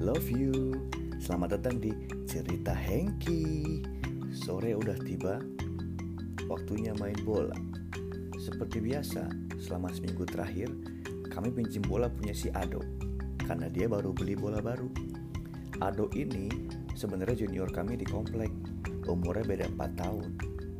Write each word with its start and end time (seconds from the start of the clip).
Love 0.00 0.32
you. 0.32 0.80
Selamat 1.20 1.60
datang 1.60 1.76
di 1.76 1.92
Cerita 2.24 2.72
Hengki. 2.72 3.84
Sore 4.32 4.72
udah 4.72 4.96
tiba. 4.96 5.44
Waktunya 6.48 6.96
main 6.96 7.20
bola. 7.20 7.52
Seperti 8.40 8.80
biasa, 8.80 9.28
selama 9.60 9.92
seminggu 9.92 10.24
terakhir, 10.24 10.72
kami 11.28 11.52
pinjam 11.52 11.84
bola 11.84 12.08
punya 12.08 12.32
si 12.32 12.48
Ado. 12.48 12.80
Karena 13.44 13.68
dia 13.68 13.92
baru 13.92 14.16
beli 14.16 14.40
bola 14.40 14.64
baru. 14.64 14.88
Ado 15.84 16.08
ini 16.16 16.48
sebenarnya 16.96 17.44
junior 17.44 17.68
kami 17.68 18.00
di 18.00 18.08
komplek. 18.08 18.48
Umurnya 19.04 19.44
beda 19.44 19.68
4 19.68 20.00
tahun. 20.00 20.28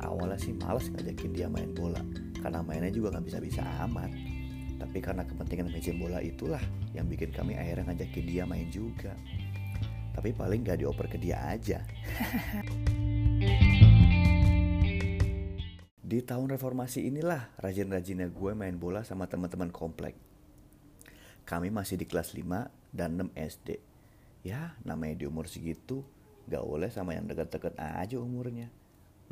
Awalnya 0.01 0.41
sih 0.41 0.57
males 0.57 0.89
ngajakin 0.89 1.29
dia 1.29 1.45
main 1.45 1.69
bola. 1.77 2.01
Karena 2.41 2.65
mainnya 2.65 2.89
juga 2.89 3.13
nggak 3.13 3.29
bisa-bisa 3.29 3.61
amat 3.85 4.40
tapi 4.81 4.97
karena 4.97 5.21
kepentingan 5.21 5.69
meja 5.69 5.93
bola 5.93 6.17
itulah 6.25 6.57
yang 6.97 7.05
bikin 7.05 7.29
kami 7.29 7.53
akhirnya 7.53 7.93
ngajakin 7.93 8.25
dia 8.25 8.49
main 8.49 8.65
juga. 8.73 9.13
Tapi 10.17 10.33
paling 10.33 10.65
gak 10.65 10.81
dioper 10.81 11.05
ke 11.05 11.21
dia 11.21 11.37
aja. 11.45 11.85
Di 16.11 16.19
tahun 16.25 16.51
reformasi 16.57 17.07
inilah 17.07 17.55
rajin-rajinnya 17.61 18.27
gue 18.33 18.51
main 18.57 18.75
bola 18.75 19.05
sama 19.05 19.29
teman-teman 19.29 19.69
komplek. 19.71 20.17
Kami 21.47 21.71
masih 21.71 21.95
di 21.95 22.03
kelas 22.03 22.35
5 22.35 22.67
dan 22.91 23.15
6 23.15 23.31
SD. 23.31 23.79
Ya, 24.43 24.75
namanya 24.83 25.23
di 25.23 25.25
umur 25.29 25.47
segitu, 25.47 26.03
gak 26.51 26.67
boleh 26.67 26.91
sama 26.91 27.15
yang 27.15 27.31
deket-deket 27.31 27.79
aja 27.79 28.19
umurnya. 28.19 28.67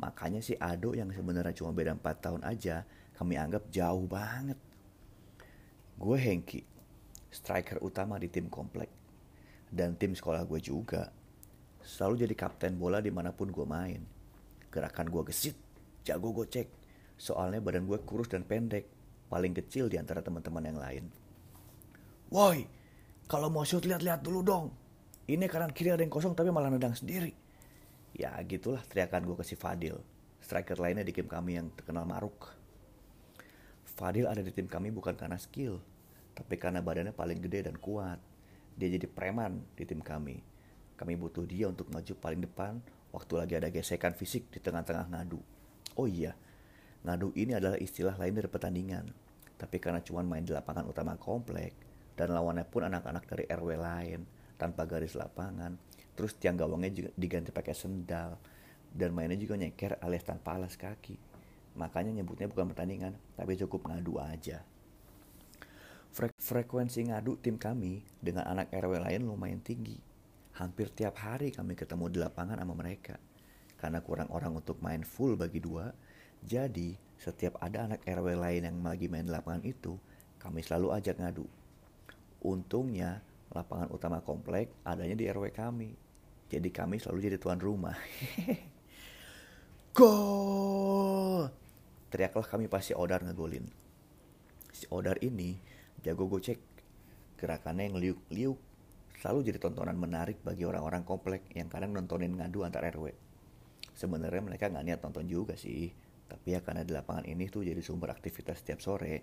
Makanya 0.00 0.40
si 0.40 0.56
Ado 0.56 0.96
yang 0.96 1.12
sebenarnya 1.12 1.52
cuma 1.52 1.76
beda 1.76 1.92
4 2.00 2.24
tahun 2.24 2.42
aja, 2.48 2.88
kami 3.12 3.36
anggap 3.36 3.68
jauh 3.68 4.08
banget. 4.08 4.56
Gue 6.00 6.16
Hengki, 6.16 6.64
striker 7.28 7.84
utama 7.84 8.16
di 8.16 8.32
tim 8.32 8.48
komplek. 8.48 8.88
Dan 9.68 10.00
tim 10.00 10.16
sekolah 10.16 10.48
gue 10.48 10.56
juga. 10.56 11.12
Selalu 11.84 12.24
jadi 12.24 12.34
kapten 12.40 12.80
bola 12.80 13.04
di 13.04 13.12
mana 13.12 13.36
pun 13.36 13.52
gue 13.52 13.68
main. 13.68 14.00
Gerakan 14.72 15.12
gue 15.12 15.22
gesit, 15.28 15.60
jago 16.00 16.32
gocek. 16.32 16.72
Soalnya 17.20 17.60
badan 17.60 17.84
gue 17.84 18.00
kurus 18.00 18.32
dan 18.32 18.48
pendek. 18.48 18.88
Paling 19.28 19.52
kecil 19.52 19.92
di 19.92 20.00
antara 20.00 20.24
teman-teman 20.24 20.64
yang 20.72 20.80
lain. 20.80 21.04
Woi, 22.32 22.64
kalau 23.28 23.52
mau 23.52 23.68
shoot 23.68 23.84
lihat-lihat 23.84 24.24
dulu 24.24 24.40
dong. 24.40 24.72
Ini 25.28 25.44
kanan 25.52 25.76
kiri 25.76 25.92
ada 25.92 26.00
yang 26.00 26.08
kosong 26.10 26.32
tapi 26.32 26.48
malah 26.48 26.72
nedang 26.72 26.96
sendiri. 26.96 27.30
Ya 28.16 28.40
gitulah 28.48 28.80
teriakan 28.88 29.28
gue 29.28 29.36
ke 29.36 29.44
si 29.44 29.52
Fadil. 29.52 30.00
Striker 30.40 30.80
lainnya 30.80 31.04
di 31.04 31.12
tim 31.12 31.28
kami 31.28 31.60
yang 31.60 31.68
terkenal 31.76 32.08
maruk. 32.08 32.59
Fadil 34.00 34.24
ada 34.24 34.40
di 34.40 34.48
tim 34.48 34.64
kami 34.64 34.88
bukan 34.88 35.12
karena 35.12 35.36
skill, 35.36 35.76
tapi 36.32 36.56
karena 36.56 36.80
badannya 36.80 37.12
paling 37.12 37.36
gede 37.36 37.68
dan 37.68 37.76
kuat. 37.76 38.16
Dia 38.72 38.88
jadi 38.96 39.04
preman 39.04 39.60
di 39.76 39.84
tim 39.84 40.00
kami. 40.00 40.40
Kami 40.96 41.20
butuh 41.20 41.44
dia 41.44 41.68
untuk 41.68 41.92
maju 41.92 42.16
paling 42.16 42.40
depan 42.40 42.80
waktu 43.12 43.32
lagi 43.36 43.60
ada 43.60 43.68
gesekan 43.68 44.16
fisik 44.16 44.48
di 44.48 44.56
tengah-tengah 44.56 45.04
ngadu. 45.04 45.36
Oh 46.00 46.08
iya, 46.08 46.32
ngadu 47.04 47.36
ini 47.36 47.52
adalah 47.52 47.76
istilah 47.76 48.16
lain 48.16 48.40
dari 48.40 48.48
pertandingan. 48.48 49.04
Tapi 49.60 49.76
karena 49.76 50.00
cuma 50.00 50.24
main 50.24 50.48
di 50.48 50.56
lapangan 50.56 50.88
utama 50.88 51.20
komplek, 51.20 51.76
dan 52.16 52.32
lawannya 52.32 52.64
pun 52.64 52.88
anak-anak 52.88 53.28
dari 53.28 53.44
RW 53.52 53.68
lain, 53.76 54.24
tanpa 54.56 54.88
garis 54.88 55.12
lapangan, 55.12 55.76
terus 56.16 56.32
tiang 56.40 56.56
gawangnya 56.56 56.88
juga 56.88 57.10
diganti 57.20 57.52
pakai 57.52 57.76
sendal, 57.76 58.40
dan 58.96 59.12
mainnya 59.12 59.36
juga 59.36 59.60
nyeker 59.60 60.00
alias 60.00 60.24
tanpa 60.24 60.56
alas 60.56 60.80
kaki. 60.80 61.29
Makanya 61.80 62.12
nyebutnya 62.12 62.44
bukan 62.52 62.76
pertandingan, 62.76 63.16
tapi 63.40 63.56
cukup 63.56 63.88
ngadu 63.88 64.20
aja. 64.20 64.60
Fre 66.12 66.28
frekuensi 66.36 67.08
ngadu 67.08 67.40
tim 67.40 67.56
kami 67.56 68.04
dengan 68.20 68.44
anak 68.44 68.68
RW 68.68 69.00
lain 69.00 69.24
lumayan 69.24 69.64
tinggi. 69.64 69.96
Hampir 70.60 70.92
tiap 70.92 71.16
hari 71.24 71.48
kami 71.48 71.72
ketemu 71.72 72.12
di 72.12 72.18
lapangan 72.20 72.60
sama 72.60 72.76
mereka. 72.76 73.16
Karena 73.80 74.04
kurang 74.04 74.28
orang 74.28 74.60
untuk 74.60 74.76
main 74.84 75.00
full 75.00 75.40
bagi 75.40 75.56
dua, 75.56 75.88
jadi 76.44 77.00
setiap 77.16 77.56
ada 77.64 77.88
anak 77.88 78.04
RW 78.04 78.36
lain 78.36 78.68
yang 78.68 78.76
lagi 78.84 79.08
main 79.08 79.24
di 79.24 79.32
lapangan 79.32 79.64
itu, 79.64 79.96
kami 80.36 80.60
selalu 80.60 81.00
ajak 81.00 81.16
ngadu. 81.16 81.48
Untungnya, 82.44 83.24
lapangan 83.56 83.88
utama 83.88 84.20
komplek 84.20 84.68
adanya 84.84 85.16
di 85.16 85.24
RW 85.32 85.48
kami. 85.48 85.96
Jadi 86.52 86.68
kami 86.68 87.00
selalu 87.00 87.32
jadi 87.32 87.36
tuan 87.40 87.62
rumah. 87.62 87.96
Gol! 89.96 91.69
Teriaklah 92.10 92.42
kami 92.42 92.66
pasti 92.66 92.90
Odar 92.90 93.22
ngegolin. 93.22 93.70
Si 94.74 94.84
Odar 94.90 95.22
ini 95.22 95.54
jago 96.02 96.26
gocek. 96.26 96.58
Gerakannya 97.38 97.86
yang 97.86 97.96
liuk-liuk. 98.02 98.58
Selalu 99.22 99.52
jadi 99.52 99.58
tontonan 99.62 99.94
menarik 99.94 100.42
bagi 100.42 100.66
orang-orang 100.66 101.06
komplek 101.06 101.46
yang 101.54 101.70
kadang 101.70 101.94
nontonin 101.94 102.34
ngadu 102.34 102.66
antar 102.66 102.82
RW. 102.90 103.14
Sebenarnya 103.94 104.42
mereka 104.42 104.66
nggak 104.66 104.84
niat 104.84 105.00
nonton 105.06 105.30
juga 105.30 105.54
sih. 105.54 105.94
Tapi 106.26 106.46
ya 106.50 106.60
karena 106.66 106.82
di 106.82 106.90
lapangan 106.90 107.30
ini 107.30 107.46
tuh 107.46 107.62
jadi 107.62 107.78
sumber 107.78 108.10
aktivitas 108.10 108.58
setiap 108.58 108.82
sore. 108.82 109.22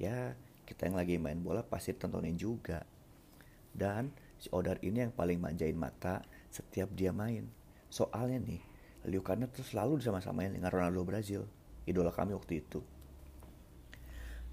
Ya 0.00 0.32
kita 0.64 0.88
yang 0.88 0.96
lagi 0.96 1.20
main 1.20 1.44
bola 1.44 1.60
pasti 1.60 1.92
tontonin 1.92 2.40
juga. 2.40 2.80
Dan 3.72 4.08
si 4.40 4.48
Odar 4.56 4.80
ini 4.80 5.04
yang 5.04 5.12
paling 5.12 5.36
manjain 5.36 5.76
mata 5.76 6.24
setiap 6.48 6.88
dia 6.96 7.12
main. 7.12 7.44
Soalnya 7.92 8.40
nih, 8.40 8.62
liukannya 9.04 9.52
tuh 9.52 9.64
selalu 9.64 10.00
disama-samain 10.00 10.52
dengan 10.52 10.72
Ronaldo 10.72 11.04
Brazil. 11.04 11.44
Idola 11.82 12.14
kami 12.14 12.30
waktu 12.38 12.62
itu. 12.62 12.78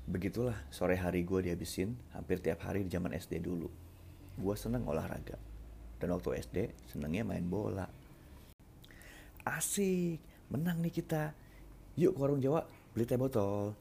Begitulah 0.10 0.58
sore 0.74 0.98
hari 0.98 1.22
gue 1.22 1.46
dihabisin 1.46 1.94
hampir 2.18 2.42
tiap 2.42 2.66
hari 2.66 2.82
di 2.82 2.90
zaman 2.90 3.14
SD 3.14 3.46
dulu. 3.46 3.70
Gue 4.42 4.56
seneng 4.58 4.90
olahraga. 4.90 5.38
Dan 6.02 6.16
waktu 6.18 6.42
SD 6.42 6.58
senengnya 6.90 7.22
main 7.22 7.46
bola. 7.46 7.86
Asik, 9.46 10.18
menang 10.50 10.82
nih 10.82 10.90
kita. 10.90 11.38
Yuk 12.00 12.18
ke 12.18 12.20
warung 12.20 12.42
Jawa, 12.42 12.66
beli 12.98 13.06
teh 13.06 13.20
botol. 13.20 13.78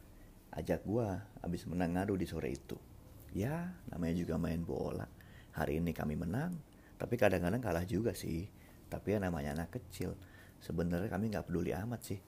Ajak 0.53 0.85
gue 0.85 1.09
abis 1.41 1.65
menang 1.65 1.97
ngadu 1.97 2.21
di 2.21 2.29
sore 2.29 2.53
itu. 2.53 2.77
Ya, 3.33 3.73
namanya 3.89 4.13
juga 4.21 4.37
main 4.37 4.61
bola. 4.61 5.09
Hari 5.57 5.81
ini 5.81 5.97
kami 5.97 6.21
menang, 6.21 6.53
tapi 7.01 7.17
kadang-kadang 7.17 7.65
kalah 7.65 7.87
juga 7.89 8.13
sih. 8.13 8.45
Tapi 8.93 9.17
ya 9.17 9.19
namanya 9.23 9.57
anak 9.57 9.81
kecil. 9.81 10.13
Sebenarnya 10.61 11.09
kami 11.09 11.33
nggak 11.33 11.49
peduli 11.49 11.73
amat 11.73 12.01
sih 12.05 12.21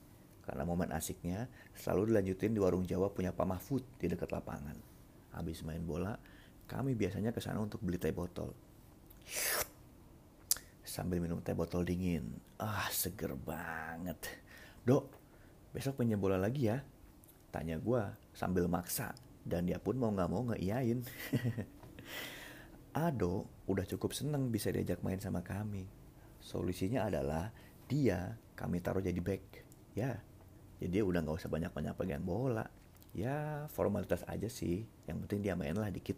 karena 0.45 0.63
momen 0.65 0.91
asiknya 0.91 1.47
selalu 1.77 2.15
dilanjutin 2.15 2.53
di 2.57 2.61
warung 2.61 2.85
Jawa 2.85 3.13
punya 3.13 3.31
Pak 3.31 3.47
Mahfud 3.47 3.85
di 4.01 4.07
dekat 4.09 4.33
lapangan. 4.33 4.77
Habis 5.37 5.63
main 5.63 5.83
bola, 5.85 6.19
kami 6.67 6.95
biasanya 6.95 7.31
ke 7.31 7.43
sana 7.43 7.63
untuk 7.63 7.83
beli 7.83 7.99
teh 7.99 8.15
botol. 8.15 8.51
Sambil 10.83 11.23
minum 11.23 11.39
teh 11.39 11.55
botol 11.55 11.87
dingin. 11.87 12.35
Ah, 12.59 12.91
seger 12.91 13.39
banget. 13.39 14.19
Dok, 14.83 15.07
besok 15.71 16.03
pinjam 16.03 16.19
bola 16.19 16.35
lagi 16.35 16.67
ya? 16.67 16.83
Tanya 17.55 17.79
gue 17.79 18.03
sambil 18.35 18.67
maksa. 18.67 19.15
Dan 19.47 19.71
dia 19.71 19.79
pun 19.79 19.97
mau 19.97 20.11
gak 20.11 20.31
mau 20.31 20.43
ngeiyain. 20.51 21.03
Ado 23.07 23.47
udah 23.71 23.87
cukup 23.87 24.11
seneng 24.11 24.51
bisa 24.51 24.75
diajak 24.75 24.99
main 25.07 25.23
sama 25.23 25.47
kami. 25.47 25.87
Solusinya 26.43 27.07
adalah 27.07 27.55
dia 27.87 28.35
kami 28.59 28.83
taruh 28.83 29.03
jadi 29.03 29.19
back. 29.23 29.43
Ya, 29.95 30.23
jadi 30.81 30.89
dia 30.89 31.03
udah 31.05 31.21
nggak 31.21 31.37
usah 31.37 31.53
banyak-banyak 31.53 31.93
pegang 31.93 32.25
bola. 32.25 32.65
Ya 33.13 33.69
formalitas 33.69 34.25
aja 34.25 34.49
sih. 34.49 34.89
Yang 35.05 35.29
penting 35.29 35.41
dia 35.45 35.53
main 35.53 35.77
lah 35.77 35.93
dikit. 35.93 36.17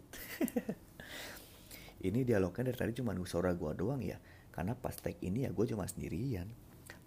Ini 2.07 2.23
dialognya 2.23 2.71
dari 2.71 2.77
tadi 2.79 2.91
cuma 2.95 3.11
suara 3.27 3.51
gue 3.51 3.71
doang 3.75 3.99
ya. 3.99 4.15
Karena 4.55 4.71
pas 4.77 4.95
tag 4.95 5.17
ini 5.19 5.43
ya 5.43 5.51
gue 5.51 5.65
cuma 5.67 5.83
sendirian. 5.83 6.47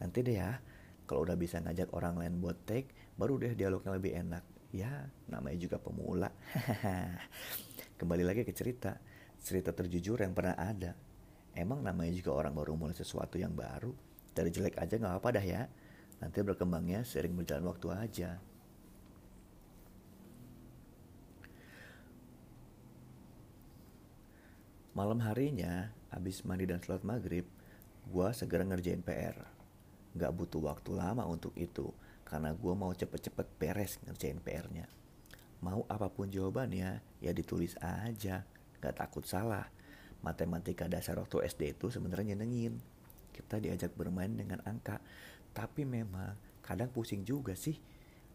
Nanti 0.02 0.20
deh 0.20 0.36
ya 0.36 0.60
kalau 1.06 1.22
udah 1.22 1.38
bisa 1.38 1.62
ngajak 1.62 1.94
orang 1.94 2.18
lain 2.18 2.42
buat 2.42 2.58
tag 2.66 2.90
baru 3.14 3.40
deh 3.40 3.52
dialognya 3.56 3.92
lebih 3.96 4.12
enak. 4.20 4.44
Ya 4.74 5.08
namanya 5.30 5.56
juga 5.56 5.80
pemula. 5.80 6.28
Kembali 8.00 8.24
lagi 8.26 8.44
ke 8.44 8.52
cerita. 8.52 9.00
Cerita 9.40 9.72
terjujur 9.72 10.20
yang 10.20 10.36
pernah 10.36 10.58
ada. 10.58 10.92
Emang 11.56 11.80
namanya 11.80 12.12
juga 12.12 12.36
orang 12.36 12.52
baru 12.52 12.76
mulai 12.76 12.96
sesuatu 12.98 13.40
yang 13.40 13.54
baru. 13.54 13.94
Dari 14.34 14.50
jelek 14.52 14.76
aja 14.76 15.00
nggak 15.00 15.12
apa-apa 15.16 15.40
dah 15.40 15.46
ya 15.46 15.62
Nanti 16.26 16.42
berkembangnya 16.42 17.06
sering 17.06 17.38
berjalan 17.38 17.70
waktu 17.70 17.86
aja. 17.94 18.42
Malam 24.90 25.22
harinya, 25.22 25.94
abis 26.10 26.42
mandi 26.42 26.66
dan 26.66 26.82
sholat 26.82 27.06
maghrib, 27.06 27.46
gue 28.10 28.28
segera 28.34 28.66
ngerjain 28.66 29.06
PR. 29.06 29.38
Gak 30.18 30.34
butuh 30.34 30.66
waktu 30.66 30.98
lama 30.98 31.22
untuk 31.30 31.54
itu, 31.54 31.94
karena 32.26 32.50
gue 32.50 32.74
mau 32.74 32.90
cepet-cepet 32.90 33.46
beres 33.62 34.02
ngerjain 34.02 34.42
PR-nya. 34.42 34.90
Mau 35.62 35.86
apa 35.86 36.10
pun 36.10 36.26
jawabannya, 36.26 37.22
ya 37.22 37.30
ditulis 37.30 37.78
aja, 37.78 38.42
gak 38.82 38.98
takut 38.98 39.22
salah. 39.22 39.70
Matematika 40.26 40.90
dasar 40.90 41.22
waktu 41.22 41.46
SD 41.46 41.78
itu 41.78 41.86
sebenarnya 41.86 42.34
nyenengin. 42.34 42.82
Kita 43.30 43.62
diajak 43.62 43.94
bermain 43.94 44.32
dengan 44.32 44.58
angka, 44.66 44.98
tapi 45.56 45.88
memang 45.88 46.36
kadang 46.60 46.92
pusing 46.92 47.24
juga 47.24 47.56
sih. 47.56 47.80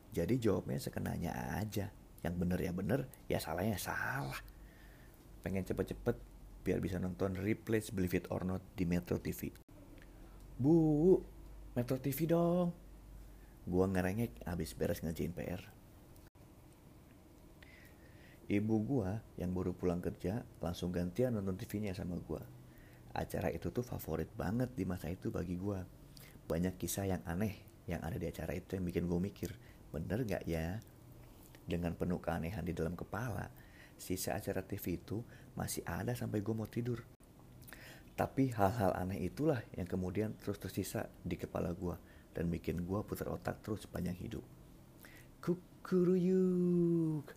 Jadi 0.10 0.42
jawabnya 0.42 0.82
sekenanya 0.82 1.62
aja. 1.62 1.94
Yang 2.26 2.36
bener 2.42 2.60
ya 2.66 2.74
bener, 2.74 3.00
ya 3.30 3.38
salahnya 3.38 3.78
salah. 3.78 4.42
Pengen 5.46 5.62
cepet-cepet 5.62 6.18
biar 6.66 6.82
bisa 6.82 6.98
nonton 6.98 7.38
replays 7.38 7.94
Believe 7.94 8.26
It 8.26 8.26
or 8.34 8.42
Not 8.42 8.66
di 8.74 8.90
Metro 8.90 9.22
TV. 9.22 9.54
Bu, 10.58 11.18
Metro 11.78 12.02
TV 12.02 12.26
dong. 12.26 12.74
Gua 13.70 13.86
ngerengek 13.86 14.42
abis 14.50 14.74
beres 14.74 15.06
ngerjain 15.06 15.34
PR. 15.34 15.62
Ibu 18.52 18.76
gua 18.84 19.22
yang 19.40 19.56
baru 19.56 19.72
pulang 19.72 20.04
kerja 20.04 20.44
langsung 20.60 20.92
gantian 20.92 21.38
nonton 21.38 21.56
TV-nya 21.56 21.96
sama 21.96 22.20
gua. 22.20 22.44
Acara 23.16 23.48
itu 23.54 23.72
tuh 23.72 23.86
favorit 23.86 24.28
banget 24.36 24.74
di 24.76 24.84
masa 24.84 25.08
itu 25.08 25.32
bagi 25.32 25.56
gua. 25.56 26.01
Banyak 26.46 26.78
kisah 26.78 27.10
yang 27.10 27.24
aneh 27.26 27.62
yang 27.90 28.02
ada 28.06 28.16
di 28.16 28.30
acara 28.30 28.56
itu 28.56 28.78
yang 28.78 28.86
bikin 28.88 29.10
gua 29.10 29.20
mikir, 29.20 29.52
bener 29.92 30.24
gak 30.24 30.46
ya? 30.46 30.80
Dengan 31.66 31.94
penuh 31.98 32.22
keanehan 32.24 32.64
di 32.64 32.74
dalam 32.74 32.96
kepala, 32.96 33.52
sisa 34.02 34.34
acara 34.34 34.66
TV 34.66 34.98
itu 34.98 35.22
masih 35.54 35.86
ada 35.86 36.18
sampai 36.18 36.42
gue 36.42 36.56
mau 36.56 36.66
tidur. 36.66 37.06
Tapi 38.18 38.52
hal-hal 38.54 38.92
aneh 38.98 39.24
itulah 39.24 39.62
yang 39.78 39.88
kemudian 39.88 40.36
terus 40.42 40.60
tersisa 40.60 41.08
di 41.24 41.40
kepala 41.40 41.72
gue 41.72 41.96
dan 42.36 42.52
bikin 42.52 42.84
gue 42.84 43.00
putar 43.06 43.32
otak 43.32 43.64
terus 43.64 43.88
sepanjang 43.88 44.18
hidup. 44.20 44.44
Kukuruyuk. 45.42 47.28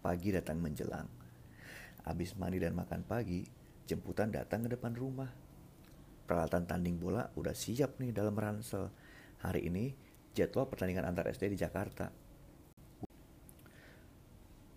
Pagi 0.00 0.28
datang 0.32 0.62
menjelang. 0.62 1.08
Abis 2.08 2.32
mandi 2.40 2.56
dan 2.56 2.72
makan 2.72 3.04
pagi, 3.04 3.44
jemputan 3.84 4.32
datang 4.32 4.64
ke 4.64 4.72
depan 4.72 4.96
rumah. 4.96 5.28
Peralatan 6.30 6.62
tanding 6.62 6.94
bola 6.94 7.26
udah 7.34 7.50
siap 7.50 7.98
nih 7.98 8.14
dalam 8.14 8.38
ransel. 8.38 8.86
Hari 9.42 9.66
ini 9.66 9.90
jadwal 10.30 10.70
pertandingan 10.70 11.10
antar 11.10 11.26
SD 11.26 11.50
di 11.50 11.58
Jakarta 11.58 12.30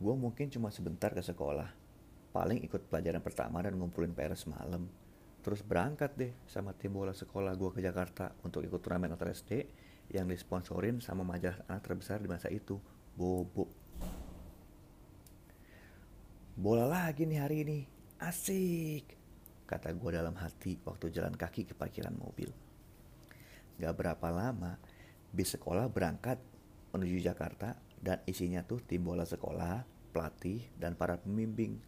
gue 0.03 0.15
mungkin 0.19 0.51
cuma 0.51 0.67
sebentar 0.67 1.15
ke 1.15 1.23
sekolah. 1.23 1.71
Paling 2.35 2.59
ikut 2.67 2.91
pelajaran 2.91 3.23
pertama 3.23 3.63
dan 3.63 3.79
ngumpulin 3.79 4.11
PR 4.11 4.35
semalam. 4.35 4.83
Terus 5.39 5.63
berangkat 5.63 6.11
deh 6.19 6.31
sama 6.43 6.75
tim 6.75 6.91
bola 6.91 7.15
sekolah 7.15 7.55
gue 7.55 7.71
ke 7.71 7.79
Jakarta 7.79 8.35
untuk 8.43 8.67
ikut 8.67 8.83
turnamen 8.83 9.15
antar 9.15 9.31
SD 9.31 9.63
yang 10.11 10.27
disponsorin 10.27 10.99
sama 10.99 11.23
majalah 11.23 11.63
anak 11.71 11.83
terbesar 11.87 12.19
di 12.19 12.27
masa 12.27 12.51
itu, 12.51 12.75
Bobo. 13.15 13.71
Bola 16.53 16.85
lagi 16.85 17.23
nih 17.23 17.39
hari 17.39 17.57
ini, 17.65 17.79
asik, 18.19 19.22
kata 19.63 19.95
gue 19.95 20.09
dalam 20.13 20.35
hati 20.35 20.77
waktu 20.83 21.09
jalan 21.09 21.33
kaki 21.33 21.65
ke 21.65 21.73
parkiran 21.73 22.13
mobil. 22.13 22.51
Gak 23.79 23.95
berapa 23.97 24.27
lama, 24.29 24.77
bis 25.33 25.55
sekolah 25.57 25.89
berangkat 25.89 26.37
menuju 26.93 27.25
Jakarta 27.25 27.73
dan 27.97 28.21
isinya 28.29 28.61
tuh 28.61 28.83
tim 28.83 29.01
bola 29.01 29.25
sekolah, 29.25 29.81
pelatih, 30.13 30.61
dan 30.77 30.93
para 30.93 31.17
pembimbing. 31.17 31.81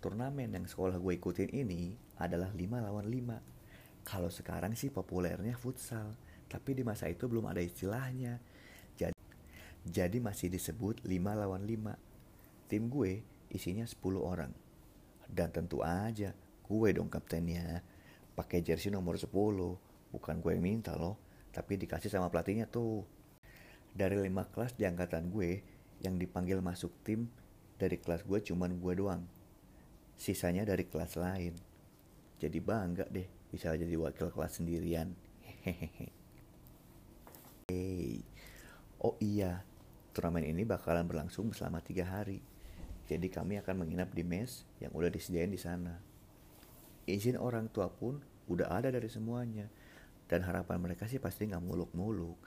Turnamen 0.00 0.50
yang 0.50 0.64
sekolah 0.64 0.96
gue 0.96 1.12
ikutin 1.20 1.52
ini 1.52 1.92
adalah 2.16 2.48
5 2.50 2.58
lawan 2.58 3.06
5. 3.06 4.08
Kalau 4.08 4.32
sekarang 4.32 4.72
sih 4.72 4.88
populernya 4.88 5.54
futsal, 5.60 6.16
tapi 6.48 6.72
di 6.72 6.82
masa 6.82 7.06
itu 7.06 7.28
belum 7.28 7.46
ada 7.46 7.60
istilahnya. 7.60 8.40
Jadi, 8.96 9.14
jadi 9.84 10.18
masih 10.18 10.48
disebut 10.48 11.04
5 11.04 11.12
lawan 11.36 11.62
5. 11.68 12.72
Tim 12.72 12.88
gue 12.88 13.20
isinya 13.52 13.84
10 13.84 14.00
orang. 14.18 14.50
Dan 15.30 15.52
tentu 15.54 15.84
aja 15.84 16.34
gue 16.70 16.88
dong 16.94 17.10
kaptennya. 17.10 17.82
Pakai 18.38 18.62
jersey 18.62 18.94
nomor 18.94 19.18
10. 19.18 19.26
Bukan 20.14 20.36
gue 20.38 20.52
yang 20.54 20.62
minta 20.62 20.94
loh, 20.94 21.18
tapi 21.50 21.74
dikasih 21.74 22.06
sama 22.06 22.30
pelatihnya 22.30 22.70
tuh. 22.70 23.02
Dari 23.90 24.14
lima 24.22 24.46
kelas 24.46 24.78
di 24.78 24.86
angkatan 24.86 25.34
gue, 25.34 25.66
yang 26.06 26.14
dipanggil 26.14 26.62
masuk 26.62 26.94
tim 27.02 27.26
dari 27.74 27.98
kelas 27.98 28.22
gue 28.22 28.38
cuman 28.38 28.78
gue 28.78 28.92
doang. 28.94 29.22
Sisanya 30.14 30.62
dari 30.62 30.86
kelas 30.86 31.18
lain. 31.18 31.58
Jadi 32.38 32.58
bangga 32.62 33.10
deh 33.10 33.26
bisa 33.50 33.74
jadi 33.74 33.92
wakil 33.98 34.30
kelas 34.30 34.62
sendirian. 34.62 35.12
Hehehe. 35.66 36.08
Hey. 37.66 38.22
Oh 39.00 39.16
iya, 39.16 39.64
turnamen 40.12 40.44
ini 40.44 40.68
bakalan 40.68 41.08
berlangsung 41.08 41.52
selama 41.56 41.80
tiga 41.80 42.04
hari. 42.04 42.44
Jadi 43.08 43.32
kami 43.32 43.56
akan 43.58 43.84
menginap 43.84 44.12
di 44.12 44.22
mes 44.22 44.68
yang 44.78 44.92
udah 44.92 45.08
disediain 45.08 45.48
di 45.48 45.58
sana. 45.58 46.09
Izin 47.08 47.40
orang 47.40 47.72
tua 47.72 47.88
pun 47.88 48.20
udah 48.50 48.68
ada 48.68 48.90
dari 48.90 49.06
semuanya. 49.06 49.70
Dan 50.30 50.46
harapan 50.46 50.78
mereka 50.78 51.10
sih 51.10 51.18
pasti 51.18 51.46
nggak 51.46 51.64
muluk-muluk. 51.64 52.38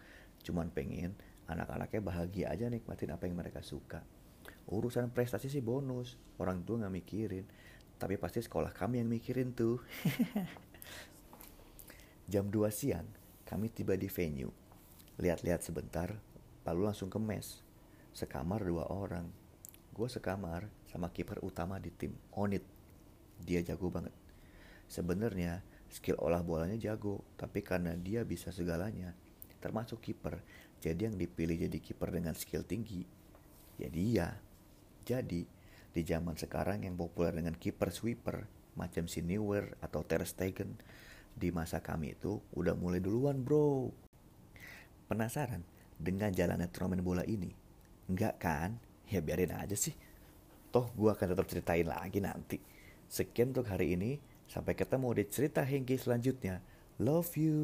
Cuman 0.44 0.72
pengen 0.72 1.16
anak-anaknya 1.48 2.02
bahagia 2.04 2.46
aja 2.52 2.72
nikmatin 2.72 3.12
apa 3.12 3.28
yang 3.28 3.40
mereka 3.40 3.60
suka. 3.60 4.04
Urusan 4.72 5.12
prestasi 5.12 5.52
sih 5.52 5.60
bonus, 5.60 6.16
orang 6.40 6.64
tua 6.64 6.84
nggak 6.84 6.96
mikirin. 6.96 7.46
Tapi 8.00 8.16
pasti 8.20 8.40
sekolah 8.40 8.72
kami 8.72 9.04
yang 9.04 9.12
mikirin 9.12 9.52
tuh. 9.52 9.84
Jam 12.32 12.48
2 12.48 12.72
siang, 12.72 13.08
kami 13.44 13.68
tiba 13.68 14.00
di 14.00 14.08
venue. 14.08 14.52
Lihat-lihat 15.20 15.62
sebentar, 15.62 16.10
lalu 16.64 16.82
langsung 16.88 17.12
ke 17.12 17.20
mes. 17.20 17.60
Sekamar 18.16 18.64
dua 18.64 18.88
orang. 18.90 19.28
Gue 19.94 20.10
sekamar 20.10 20.66
sama 20.90 21.14
kiper 21.14 21.44
utama 21.46 21.78
di 21.78 21.94
tim, 21.94 22.16
Onit. 22.34 22.66
Dia 23.44 23.62
jago 23.62 23.92
banget. 23.92 24.23
Sebenarnya 24.88 25.64
skill 25.90 26.18
olah 26.20 26.42
bolanya 26.42 26.78
jago, 26.80 27.22
tapi 27.38 27.62
karena 27.62 27.94
dia 27.94 28.26
bisa 28.26 28.50
segalanya, 28.50 29.14
termasuk 29.62 30.02
kiper, 30.02 30.42
jadi 30.82 31.08
yang 31.12 31.16
dipilih 31.16 31.70
jadi 31.70 31.78
kiper 31.80 32.10
dengan 32.10 32.34
skill 32.34 32.66
tinggi, 32.66 33.06
ya 33.78 33.88
dia. 33.88 34.28
Jadi, 35.04 35.46
di 35.94 36.02
zaman 36.02 36.34
sekarang 36.34 36.84
yang 36.84 36.98
populer 36.98 37.38
dengan 37.38 37.54
kiper 37.54 37.94
sweeper, 37.94 38.50
macam 38.74 39.06
si 39.06 39.22
Neuer 39.22 39.78
atau 39.80 40.02
Ter 40.02 40.26
Stegen, 40.26 40.74
di 41.34 41.50
masa 41.50 41.82
kami 41.82 42.14
itu 42.14 42.42
udah 42.54 42.78
mulai 42.78 43.02
duluan 43.02 43.42
bro. 43.42 43.90
Penasaran 45.10 45.66
dengan 45.98 46.30
jalannya 46.34 46.70
turnamen 46.70 47.02
bola 47.02 47.26
ini? 47.26 47.50
Enggak 48.10 48.42
kan? 48.42 48.78
Ya 49.10 49.22
biarin 49.22 49.54
aja 49.54 49.78
sih. 49.78 49.94
Toh 50.74 50.90
gue 50.94 51.10
akan 51.10 51.38
tetap 51.38 51.46
ceritain 51.46 51.86
lagi 51.86 52.18
nanti. 52.22 52.58
Sekian 53.10 53.54
untuk 53.54 53.70
hari 53.70 53.94
ini. 53.94 54.18
Sampai 54.48 54.78
ketemu 54.78 55.10
di 55.18 55.24
cerita 55.28 55.66
Hengki 55.66 55.98
selanjutnya. 55.98 56.62
Love 57.02 57.34
you. 57.36 57.62